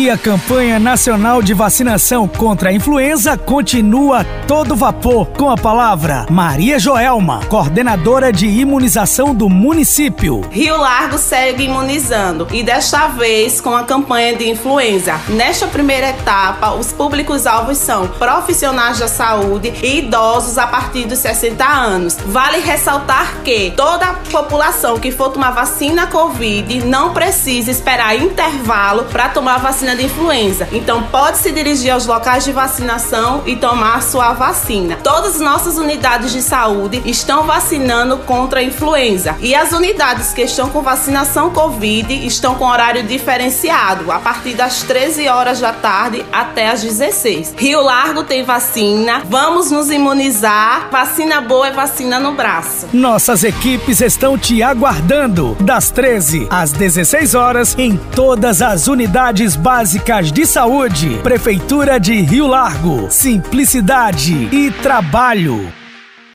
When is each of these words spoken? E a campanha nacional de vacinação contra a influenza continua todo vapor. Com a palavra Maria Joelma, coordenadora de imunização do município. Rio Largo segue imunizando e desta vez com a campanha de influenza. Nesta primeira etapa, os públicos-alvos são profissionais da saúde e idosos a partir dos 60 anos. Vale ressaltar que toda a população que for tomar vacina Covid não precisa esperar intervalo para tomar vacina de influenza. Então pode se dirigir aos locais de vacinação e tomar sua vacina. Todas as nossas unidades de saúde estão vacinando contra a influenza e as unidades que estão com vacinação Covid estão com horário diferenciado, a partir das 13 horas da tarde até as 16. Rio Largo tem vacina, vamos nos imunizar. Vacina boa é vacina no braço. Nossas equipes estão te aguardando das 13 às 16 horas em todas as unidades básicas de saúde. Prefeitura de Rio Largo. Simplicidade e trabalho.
E 0.00 0.08
a 0.08 0.16
campanha 0.16 0.78
nacional 0.78 1.42
de 1.42 1.52
vacinação 1.52 2.26
contra 2.26 2.70
a 2.70 2.72
influenza 2.72 3.36
continua 3.36 4.24
todo 4.48 4.74
vapor. 4.74 5.26
Com 5.26 5.50
a 5.50 5.58
palavra 5.58 6.24
Maria 6.30 6.78
Joelma, 6.78 7.40
coordenadora 7.50 8.32
de 8.32 8.46
imunização 8.46 9.34
do 9.34 9.50
município. 9.50 10.40
Rio 10.50 10.78
Largo 10.78 11.18
segue 11.18 11.64
imunizando 11.64 12.48
e 12.50 12.62
desta 12.62 13.08
vez 13.08 13.60
com 13.60 13.76
a 13.76 13.84
campanha 13.84 14.34
de 14.34 14.48
influenza. 14.48 15.20
Nesta 15.28 15.66
primeira 15.66 16.08
etapa, 16.08 16.72
os 16.72 16.92
públicos-alvos 16.92 17.76
são 17.76 18.08
profissionais 18.08 18.98
da 18.98 19.06
saúde 19.06 19.70
e 19.82 19.98
idosos 19.98 20.56
a 20.56 20.66
partir 20.66 21.04
dos 21.04 21.18
60 21.18 21.62
anos. 21.62 22.16
Vale 22.24 22.60
ressaltar 22.60 23.42
que 23.44 23.74
toda 23.76 24.06
a 24.06 24.14
população 24.14 24.98
que 24.98 25.12
for 25.12 25.28
tomar 25.28 25.50
vacina 25.50 26.06
Covid 26.06 26.86
não 26.86 27.12
precisa 27.12 27.70
esperar 27.70 28.16
intervalo 28.16 29.04
para 29.04 29.28
tomar 29.28 29.58
vacina 29.58 29.89
de 29.94 30.04
influenza. 30.04 30.68
Então 30.72 31.02
pode 31.04 31.38
se 31.38 31.50
dirigir 31.52 31.90
aos 31.90 32.06
locais 32.06 32.44
de 32.44 32.52
vacinação 32.52 33.42
e 33.46 33.56
tomar 33.56 34.02
sua 34.02 34.32
vacina. 34.32 34.98
Todas 35.02 35.36
as 35.36 35.40
nossas 35.40 35.78
unidades 35.78 36.32
de 36.32 36.42
saúde 36.42 37.02
estão 37.04 37.44
vacinando 37.44 38.18
contra 38.18 38.60
a 38.60 38.62
influenza 38.62 39.36
e 39.40 39.54
as 39.54 39.72
unidades 39.72 40.32
que 40.32 40.42
estão 40.42 40.68
com 40.70 40.82
vacinação 40.82 41.50
Covid 41.50 42.26
estão 42.26 42.54
com 42.54 42.64
horário 42.66 43.02
diferenciado, 43.02 44.10
a 44.10 44.18
partir 44.18 44.54
das 44.54 44.82
13 44.82 45.28
horas 45.28 45.60
da 45.60 45.72
tarde 45.72 46.24
até 46.32 46.70
as 46.70 46.82
16. 46.82 47.54
Rio 47.56 47.82
Largo 47.82 48.24
tem 48.24 48.42
vacina, 48.44 49.22
vamos 49.24 49.70
nos 49.70 49.90
imunizar. 49.90 50.88
Vacina 50.90 51.40
boa 51.40 51.68
é 51.68 51.72
vacina 51.72 52.18
no 52.18 52.32
braço. 52.32 52.88
Nossas 52.92 53.44
equipes 53.44 54.00
estão 54.00 54.38
te 54.38 54.62
aguardando 54.62 55.56
das 55.60 55.90
13 55.90 56.46
às 56.50 56.72
16 56.72 57.34
horas 57.34 57.74
em 57.78 57.96
todas 57.96 58.62
as 58.62 58.88
unidades 58.88 59.56
básicas 59.70 60.32
de 60.32 60.44
saúde. 60.44 61.20
Prefeitura 61.22 62.00
de 62.00 62.20
Rio 62.22 62.48
Largo. 62.48 63.08
Simplicidade 63.08 64.48
e 64.52 64.68
trabalho. 64.82 65.79